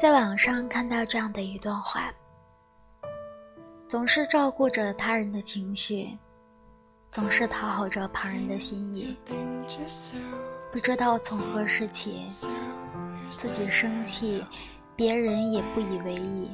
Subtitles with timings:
[0.00, 2.10] 在网上看到这样的一段话：
[3.86, 6.16] 总是照顾着他人的情绪，
[7.10, 9.14] 总是讨好着旁人的心意，
[10.72, 12.24] 不知道从何时起，
[13.30, 14.42] 自己生气，
[14.96, 16.50] 别人也不以为意，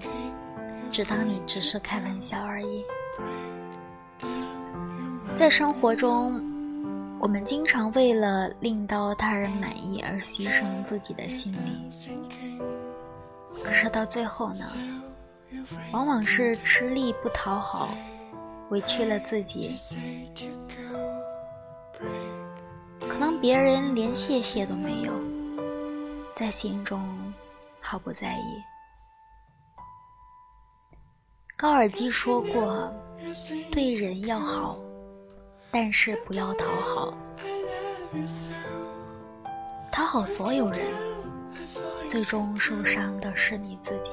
[0.90, 2.84] 只当你只是开玩笑而已。
[5.36, 6.34] 在生活中，
[7.20, 11.88] 我们经常为了令到他人满意而牺牲自己的心理，
[13.66, 14.64] 可是到最后呢，
[15.92, 17.88] 往往是吃力不讨好，
[18.70, 19.74] 委屈了自己，
[23.08, 25.12] 可能别人连谢谢都没有，
[26.36, 27.02] 在心中
[27.80, 28.62] 毫不在意。
[31.56, 32.88] 高尔基说过
[33.72, 34.78] ：“对人要好。”
[35.72, 37.12] 但是不要讨好，
[39.90, 40.80] 讨好所有人，
[42.04, 44.12] 最终受伤的是你自己。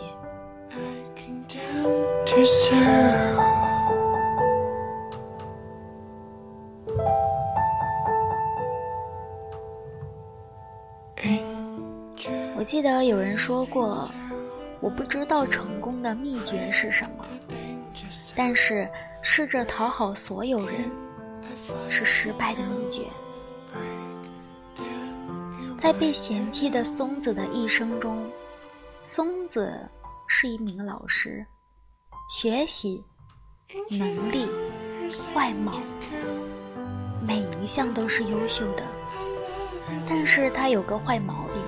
[12.55, 14.09] 我记得有人说过，
[14.80, 17.25] 我不知道成功的秘诀是什么，
[18.36, 18.89] 但是
[19.21, 20.91] 试着讨好所有人。
[21.88, 23.03] 是失败的秘诀。
[25.84, 28.26] 在被嫌弃的松子的一生中，
[29.03, 29.78] 松子
[30.28, 31.45] 是一名老师，
[32.30, 33.03] 学习、
[33.89, 34.48] 能力、
[35.36, 35.73] 外貌，
[37.28, 38.84] 每一项都是优秀的。
[40.08, 41.61] 但是他有个坏毛病，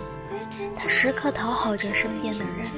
[0.78, 2.72] 他时刻讨好着身边的人，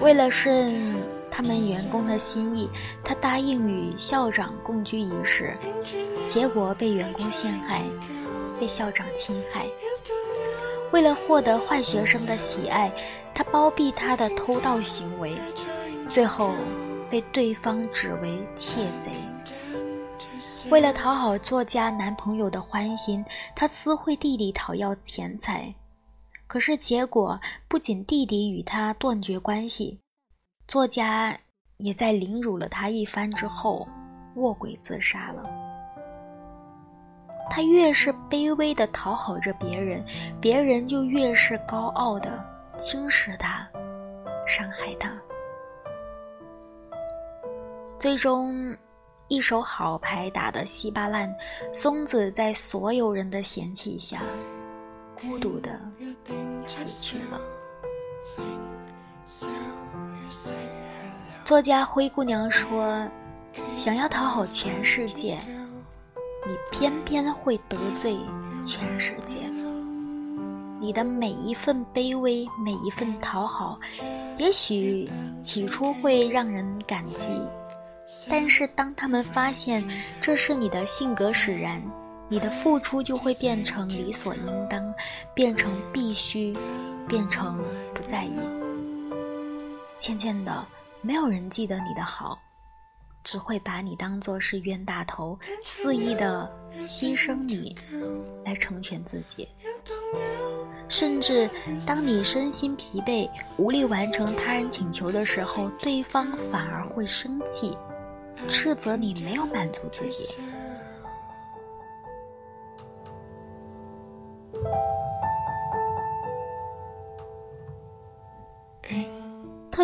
[0.00, 0.94] 为了顺。
[1.36, 2.70] 他们员工的心意，
[3.02, 5.52] 他答应与校长共居一室，
[6.28, 7.82] 结果被员工陷害，
[8.64, 9.66] 被校长侵害。
[10.90, 12.90] 为了获得坏学生的喜爱，
[13.34, 15.36] 他包庇他的偷盗行为，
[16.08, 16.54] 最后
[17.10, 19.12] 被对方指为窃贼。
[20.70, 23.22] 为了讨好作家男朋友的欢心，
[23.54, 25.74] 他私会弟弟讨要钱财，
[26.46, 27.38] 可是结果
[27.68, 30.00] 不仅弟弟与他断绝关系。
[30.66, 31.38] 作家
[31.76, 33.86] 也在凌辱了他一番之后，
[34.36, 35.63] 卧轨自杀了。
[37.50, 40.04] 他越是卑微的讨好着别人，
[40.40, 42.44] 别人就越是高傲的
[42.78, 43.68] 轻视他，
[44.46, 45.10] 伤害他。
[47.98, 48.76] 最终，
[49.28, 51.32] 一手好牌打得稀巴烂，
[51.72, 54.20] 松子在所有人的嫌弃下，
[55.14, 55.80] 孤独的
[56.66, 57.40] 死去了。
[61.44, 63.06] 作家灰姑娘说
[63.76, 65.38] ：“想要讨好全世界，
[66.46, 68.16] 你偏偏会得罪
[68.62, 69.36] 全世界。
[70.80, 73.78] 你的每一份卑微，每一份讨好，
[74.38, 75.08] 也许
[75.42, 77.28] 起初会让人感激，
[78.28, 79.82] 但是当他们发现
[80.20, 81.82] 这是你的性格使然，
[82.28, 84.94] 你的付出就会变成理所应当，
[85.34, 86.54] 变成必须，
[87.08, 87.58] 变成
[87.94, 88.38] 不在意。
[89.98, 90.64] 渐渐的。”
[91.06, 92.38] 没有人记得你的好，
[93.24, 96.48] 只会把你当做是冤大头，肆意的
[96.86, 97.74] 牺牲你
[98.44, 99.48] 来成全自己。
[100.88, 101.48] 甚至
[101.86, 107.76] 当你身心疲惫、无力完成他人请求的时候，对方反而会生气，
[108.48, 110.34] 斥责你没有满足自己。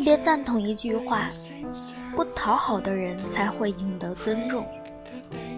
[0.00, 1.28] 特别赞同一句话：
[2.16, 4.66] 不讨好的人才会赢得尊重。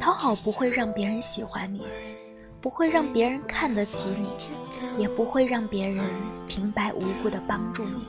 [0.01, 1.87] 讨好不会让别人喜欢你，
[2.61, 4.31] 不会让别人看得起你，
[5.01, 6.05] 也不会让别人
[6.49, 8.05] 平白无故的帮助你。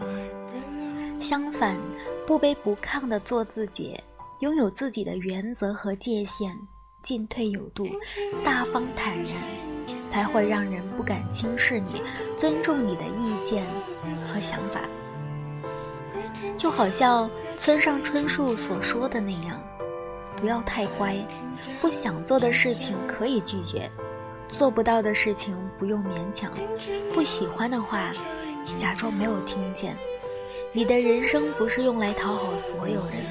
[1.21, 1.77] 相反，
[2.25, 3.95] 不卑不亢的做自己，
[4.39, 6.51] 拥有自己的原则和界限，
[7.03, 7.87] 进退有度，
[8.43, 9.27] 大方坦然，
[10.07, 12.01] 才会让人不敢轻视你，
[12.35, 13.63] 尊重你的意见
[14.17, 14.81] 和想法。
[16.57, 19.61] 就好像村上春树所说的那样，
[20.35, 21.15] 不要太乖，
[21.81, 23.89] 不想做的事情可以拒绝，
[24.47, 26.51] 做不到的事情不用勉强，
[27.13, 28.11] 不喜欢的话，
[28.77, 29.95] 假装没有听见。
[30.71, 33.25] 你的人生不是用来讨好所有人，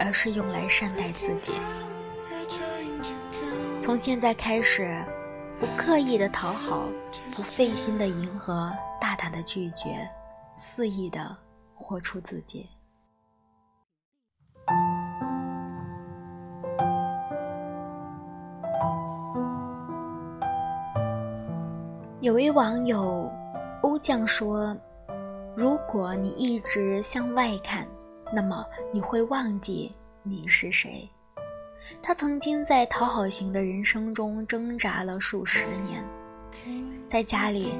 [0.00, 1.52] 而是用来善待自己。
[3.80, 5.04] 从现在开始，
[5.60, 6.86] 不刻意的讨好，
[7.34, 10.08] 不费心的迎合，大胆的拒绝，
[10.56, 11.36] 肆意的。
[11.82, 12.64] 活出自己。
[22.20, 23.28] 有位网友
[23.82, 24.76] 欧酱说
[25.56, 27.84] ：“如果你一直向外看，
[28.32, 29.90] 那么你会忘记
[30.22, 31.10] 你是谁。
[32.00, 36.04] 他曾经在讨好型的人生中挣扎了数十年，
[37.08, 37.74] 在家里，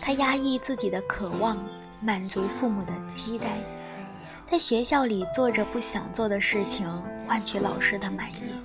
[0.00, 1.58] 他压抑自己的渴望，
[2.04, 3.46] 满足父母的期待；
[4.44, 6.86] 在学校里，做着不想做的事情，
[7.26, 8.60] 换取老师的满意；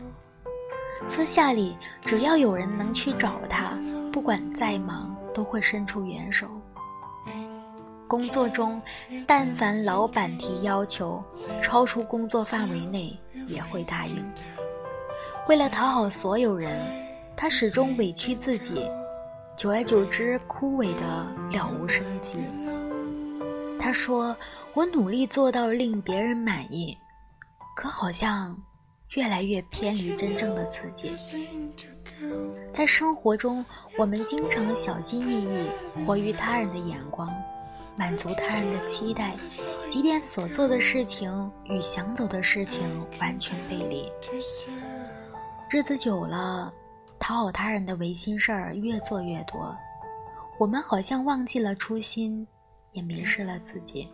[1.07, 3.77] 私下里，只要有人能去找他，
[4.11, 6.47] 不管再忙，都会伸出援手。
[8.07, 8.81] 工作中，
[9.27, 11.23] 但凡老板提要求，
[11.61, 14.15] 超出工作范围内也会答应。
[15.47, 16.81] 为了讨好所有人，
[17.35, 18.87] 他始终委屈自己，
[19.55, 21.01] 久而久之，枯萎的
[21.51, 22.37] 了无生机。
[23.87, 24.35] 他说
[24.75, 26.93] ：“我努力做到令别人满意，
[27.73, 28.53] 可好像
[29.15, 31.13] 越来越偏离真正的自己。”
[32.75, 33.65] 在生活中，
[33.97, 35.69] 我们经常小心翼翼，
[36.05, 37.33] 活于他人的眼光。
[37.95, 39.37] 满足他人的期待，
[39.89, 42.85] 即便所做的事情与想走的事情
[43.21, 44.11] 完全背离。
[45.69, 46.73] 日子久了，
[47.17, 49.73] 讨好他人的违心事儿越做越多，
[50.57, 52.45] 我们好像忘记了初心，
[52.91, 54.07] 也迷失了自己。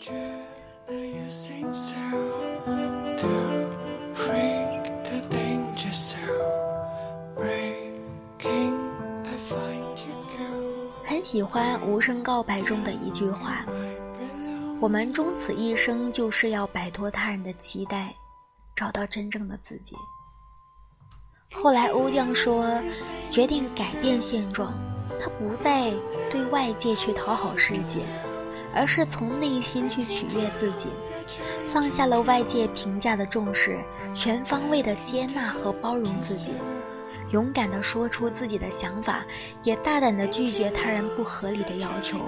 [11.06, 13.66] 很喜欢《无声告白》中的一句话
[14.82, 18.14] ：“我们终此一生就是要摆脱他人的期待，
[18.76, 19.96] 找到真正的自己。”
[21.54, 22.82] 后来，欧酱说
[23.30, 24.74] ：“决定改变现状，
[25.22, 25.92] 他不再
[26.32, 28.02] 对外界去讨好世界，
[28.74, 30.90] 而是从内心去取悦自己，
[31.70, 33.78] 放下了外界评价的重视，
[34.14, 36.52] 全方位的接纳和包容自己。”
[37.32, 39.26] 勇敢地说出自己的想法，
[39.64, 42.20] 也大胆地拒绝他人不合理的要求。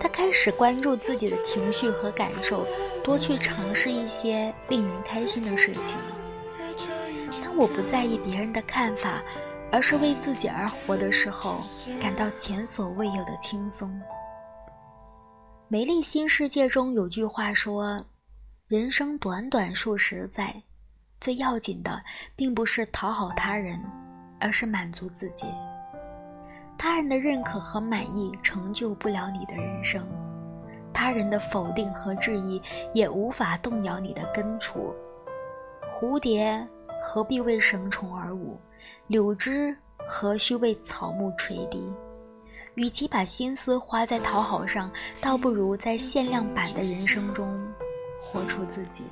[0.00, 2.66] 他开始关注自己的情绪和感受，
[3.04, 5.96] 多去尝试一些令人开心的事情。
[7.40, 9.22] 当我不在意别人的看法，
[9.70, 11.60] 而是为自己而活的时候，
[12.00, 13.88] 感到前所未有的轻松。
[15.74, 18.00] 《美丽新世界》中有句话说
[18.68, 20.62] ：“人生短短数十载。”
[21.18, 22.00] 最要紧的，
[22.36, 23.82] 并不是讨好他人，
[24.38, 25.48] 而是满足自己。
[26.78, 30.06] 他人的认可和满意成就不了你的人生，
[30.92, 32.62] 他人的否定和质疑
[32.92, 34.94] 也无法动摇你的根除。
[35.98, 36.64] 蝴蝶
[37.02, 38.56] 何必为绳虫而舞？
[39.08, 41.92] 柳枝何须为草木垂笛？
[42.74, 44.90] 与其把心思花在讨好上，
[45.20, 47.62] 倒不如在限量版的人生中
[48.20, 49.04] 活出自己。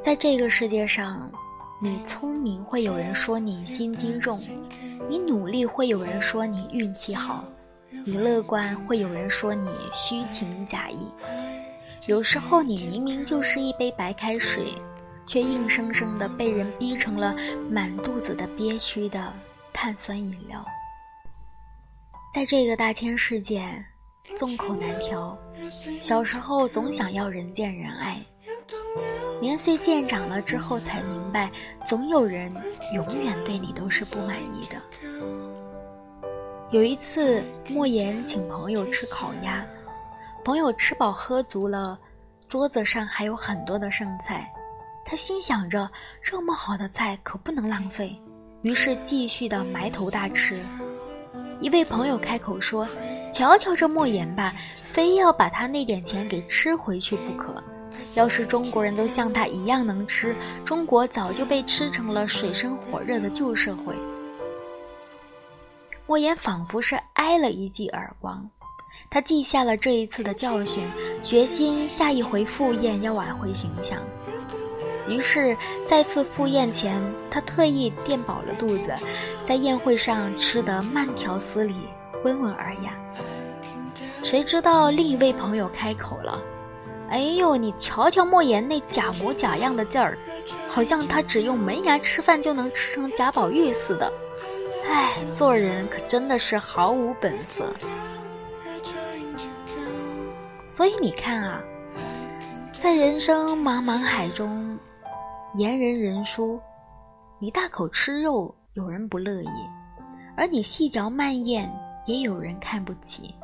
[0.00, 1.30] 在这个世界上，
[1.80, 4.38] 你聪明会有人说你心机重，
[5.08, 7.42] 你努力会有人说你运气好，
[8.04, 11.08] 你乐观会有人说你虚情假意。
[12.06, 14.74] 有时候你明明就是一杯白开水，
[15.24, 17.34] 却硬生生的被人逼成了
[17.70, 19.32] 满肚子的憋屈的
[19.72, 20.62] 碳酸饮料。
[22.34, 23.64] 在这个大千世界，
[24.36, 25.38] 众口难调。
[25.98, 28.20] 小时候总想要人见人爱，
[29.40, 31.50] 年岁渐长了之后才明白，
[31.86, 32.52] 总有人
[32.94, 34.76] 永远对你都是不满意的。
[36.70, 39.64] 有一次，莫言请朋友吃烤鸭，
[40.44, 41.98] 朋友吃饱喝足了，
[42.48, 44.52] 桌子上还有很多的剩菜，
[45.02, 48.14] 他心想着这么好的菜可不能浪费，
[48.60, 50.62] 于是继续的埋头大吃。
[51.60, 52.86] 一位朋友开口说
[53.32, 57.64] ：“瞧瞧这莫言吧，非要把他那点钱给吃回去不可。
[58.12, 63.94] 要是中国人都像他一样能吃，中国早就被吃成了水深火热的旧社会。”
[66.06, 68.46] 莫言仿佛是挨了一记耳光，
[69.14, 70.90] 他记下了这一次的教训，
[71.22, 73.96] 决心下一回赴宴要挽回形象。
[75.06, 75.56] 于是，
[75.86, 78.92] 再次赴宴前，他特意垫饱了肚子，
[79.44, 81.76] 在宴会上吃得慢条斯理、
[82.24, 82.90] 温文尔雅。
[84.24, 86.42] 谁知道另一位朋友开口了
[87.08, 90.18] ：“哎呦，你瞧瞧莫言那假模假样的劲儿，
[90.66, 94.12] 好像他只用门牙吃饭就能吃成贾宝玉似的。
[94.90, 97.72] 哎，做人可真的是毫无本色。
[100.74, 101.62] 所以你看啊，
[102.80, 104.76] 在人生茫茫海中。”
[105.54, 106.58] 言人人殊，
[107.38, 109.48] 你大口吃肉，有人不乐意；
[110.36, 111.72] 而你细嚼慢咽，
[112.06, 113.36] 也有人看不起。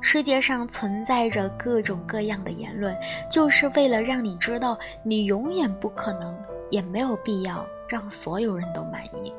[0.00, 2.96] 世界上存在着各种各样的言论，
[3.30, 6.34] 就是为了让你知道，你永远不可能，
[6.70, 9.30] 也没有必要让所有人都满意。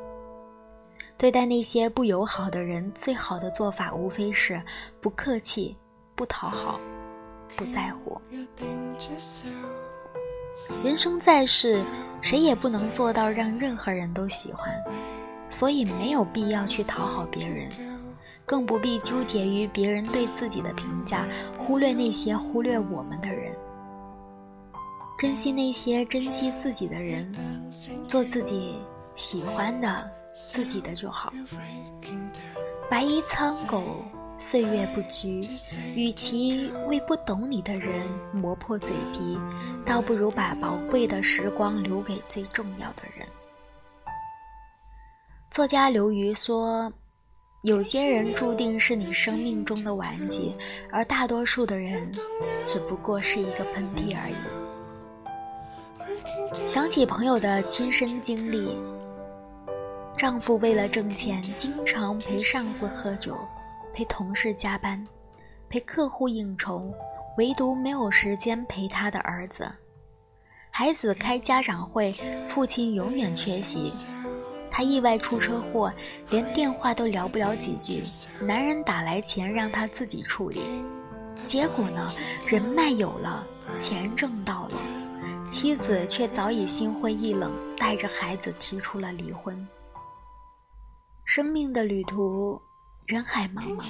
[1.18, 4.62] 对待那些不友好的人，最好的做法无非是
[5.02, 5.76] 不客气、
[6.24, 6.80] 不讨好、
[7.58, 8.22] 不在乎。
[10.82, 11.84] 人生在世，
[12.22, 14.74] 谁也不能做到让任何人都喜欢，
[15.50, 17.70] 所以没有必要去讨好别人，
[18.46, 21.28] 更不必纠结于别人对自己的评价，
[21.58, 23.54] 忽略那些忽略我们的人，
[25.20, 27.30] 珍惜那些珍惜自己的人，
[28.08, 28.76] 做自己
[29.14, 31.34] 喜欢的、自己的就好。
[32.90, 33.84] 白衣苍狗。
[34.38, 35.48] 岁月不居，
[35.96, 39.40] 与其为不懂你的人磨破嘴皮，
[39.86, 43.26] 倒不如把宝贵的时光留给最重要的人。
[45.50, 46.92] 作家刘瑜说
[47.64, 50.56] ：“有些人注定是你生命中的顽疾，
[50.92, 52.12] 而大多数的人
[52.66, 54.36] 只不过是一个喷嚏而已。”
[56.68, 58.78] 想起朋友的亲身经历，
[60.18, 63.38] 丈夫为了挣钱，经常陪上司喝酒。
[63.94, 65.02] 陪同事加班，
[65.70, 66.92] 陪客户应酬，
[67.38, 69.72] 唯独没有时间陪他的儿子。
[70.72, 72.12] 孩子开家长会，
[72.48, 74.06] 父亲永远缺席。
[74.72, 75.94] 他意外出车祸，
[76.32, 78.02] 连电话都聊不了几句。
[78.44, 80.62] 男人打来钱让他自己处理，
[81.46, 82.12] 结果呢，
[82.48, 83.46] 人脉有了，
[83.78, 84.78] 钱挣到了，
[85.48, 89.68] 妻子却早已心灰意冷，带着孩子提出了离婚。
[91.24, 92.60] 生命的旅途。
[93.06, 93.84] 人海茫茫，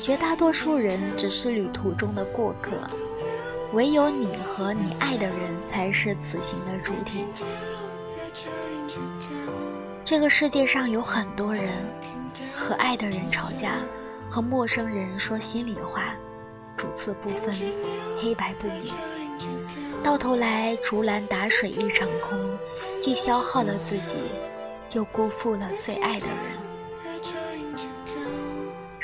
[0.00, 2.72] 绝大多数人只是旅途中的过客，
[3.74, 5.36] 唯有你和你爱的人
[5.68, 7.26] 才是此行的主体。
[10.02, 11.68] 这个世界上有很多人
[12.56, 13.74] 和爱的人吵架，
[14.30, 16.14] 和陌生人说心里话，
[16.78, 17.54] 主次不分，
[18.18, 18.94] 黑白不明，
[20.02, 22.38] 到头来竹篮打水一场空，
[23.02, 24.16] 既消耗了自己，
[24.92, 26.69] 又辜负了最爱的人。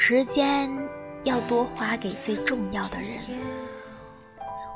[0.08, 0.70] 时间
[1.24, 3.10] 要多花给最重要的人。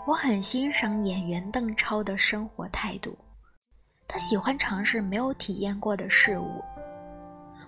[0.05, 3.17] 我很欣赏演员邓超的生活态度，
[4.09, 6.61] 他喜欢尝试没有体验过的事物，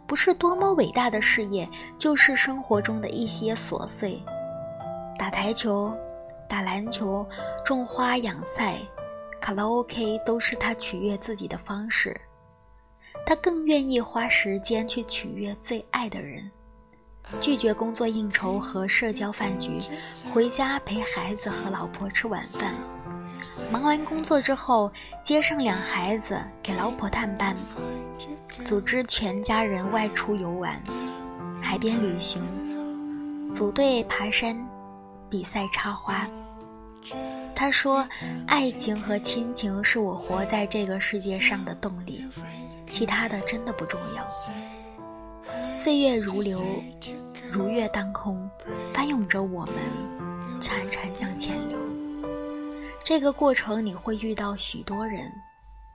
[0.09, 4.21] 不是多么伟大的事业，就是生活中的一些琐碎。
[5.16, 5.97] 打台球、
[6.49, 7.25] 打篮球、
[7.64, 8.76] 种花养菜、
[9.40, 12.21] 卡拉 OK 都是他取悦自己的方式。
[13.25, 16.50] 他更愿意花时间去取悦最爱的人。
[17.41, 19.81] 拒绝工作应酬和社交饭局，
[20.33, 22.75] 回家陪孩子和老婆吃晚饭。
[23.71, 27.57] 忙完工作之后，接上两孩子，给老婆探班，
[28.64, 30.81] 组织全家人外出游玩，
[31.61, 32.41] 海边旅行，
[33.50, 34.57] 组队爬山，
[35.29, 36.26] 比赛插花。
[37.55, 38.07] 他说
[38.47, 42.25] ：“爱情和亲情是我活在这个世界上的动力，
[42.91, 44.26] 其他的真的不重要。”
[45.75, 46.62] 岁月如流，
[47.50, 48.49] 如月当空，
[48.93, 49.75] 翻涌着我们，
[50.61, 51.79] 潺潺向前流。
[53.02, 55.33] 这个过程你会遇到许多人，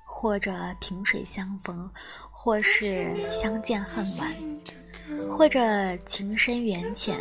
[0.03, 1.87] 或者萍水相逢，
[2.31, 4.33] 或是相见恨晚，
[5.29, 5.59] 或者
[6.07, 7.15] 情深缘浅。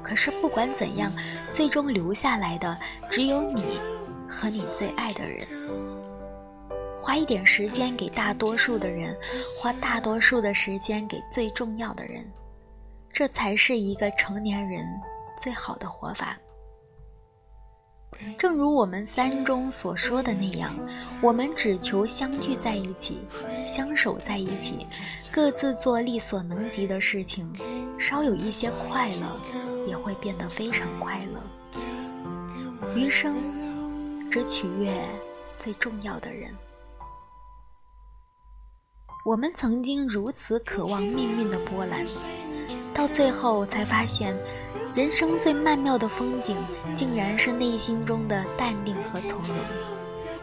[0.00, 1.12] 可是不管怎样，
[1.50, 2.78] 最终留下来的
[3.10, 3.80] 只有你
[4.28, 5.44] 和你最爱的人。
[7.00, 9.16] 花一点时间给大多数的人，
[9.58, 12.24] 花大多数的时间给最重要的人，
[13.10, 14.86] 这才是一个成年人
[15.36, 16.36] 最好的活法。
[18.36, 20.74] 正如我们三中所说的那样，
[21.22, 23.20] 我们只求相聚在一起，
[23.66, 24.86] 相守在一起，
[25.32, 27.50] 各自做力所能及的事情，
[27.98, 29.40] 稍有一些快乐，
[29.86, 31.40] 也会变得非常快乐。
[32.94, 33.36] 余生，
[34.30, 34.92] 只取悦
[35.56, 36.54] 最重要的人。
[39.22, 42.06] 我们曾经如此渴望命运的波澜，
[42.94, 44.34] 到最后才发现，
[44.94, 46.56] 人生最曼妙的风景，
[46.96, 49.54] 竟然是内心中的淡定和从容。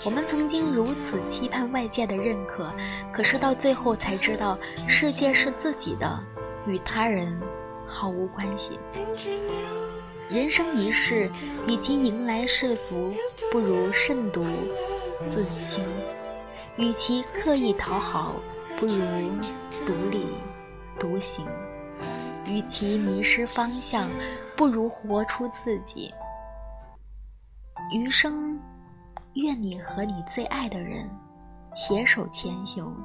[0.04, 2.72] 我们曾经如此期盼外界的认可，
[3.12, 4.56] 可是到最后才知道，
[4.88, 6.24] 世界是自己的，
[6.68, 7.36] 与他人
[7.84, 8.78] 毫无关系。
[10.30, 11.32] 人生一世，
[11.68, 13.12] 与其迎来世俗，
[13.52, 14.46] 不如慎独
[15.28, 15.84] 自清；
[16.76, 18.36] 与其刻意讨好。
[18.78, 18.94] 不如
[19.88, 20.28] 独立
[21.00, 21.44] 独行，
[22.46, 24.08] 与其迷失方向，
[24.56, 26.14] 不如活出自己。
[27.92, 28.62] 余生，
[29.34, 31.10] 愿你和你最爱的人
[31.76, 32.96] 携手前行，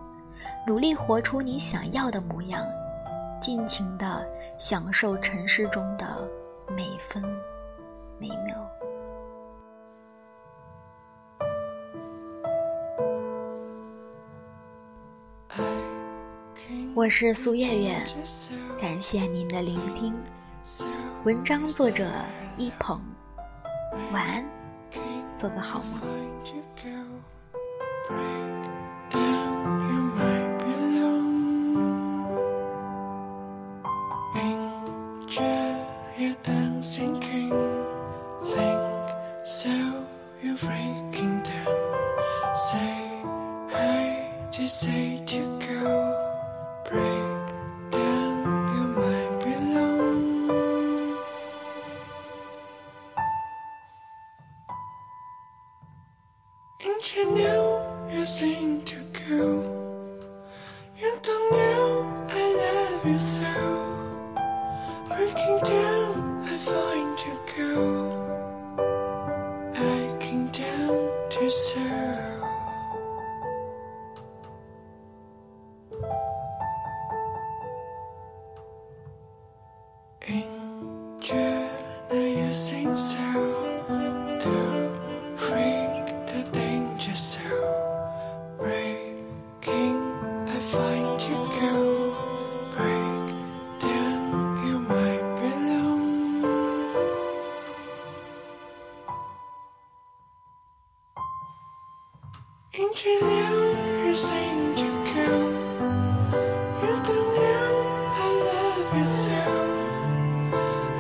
[0.67, 2.67] 努力活出你想要的模样，
[3.41, 6.29] 尽情的享受尘世中的
[6.69, 7.23] 每分
[8.19, 8.82] 每秒。
[16.95, 17.97] 我是苏月月，
[18.79, 20.15] 感谢您的聆听。
[21.25, 22.07] 文章作者
[22.59, 23.01] 一鹏，
[24.13, 24.45] 晚安，
[25.35, 26.03] 做个好梦。
[34.35, 34.83] And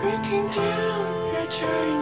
[0.00, 2.01] breaking down your journey.